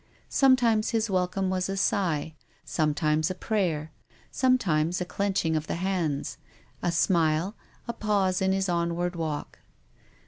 Sometimes 0.29 0.89
his 0.89 1.11
welcome 1.11 1.51
was 1.51 1.69
a 1.69 1.77
sigh, 1.77 2.33
sometimes 2.65 3.29
a 3.29 3.35
prayer, 3.35 3.91
some 4.31 4.57
times 4.57 4.99
a 4.99 5.05
clenching 5.05 5.55
of 5.55 5.67
the 5.67 5.75
hands, 5.75 6.39
a 6.81 6.91
smile, 6.91 7.55
a 7.87 7.93
pause 7.93 8.41
in 8.41 8.51
his 8.51 8.67
onward 8.67 9.15
walk. 9.15 9.59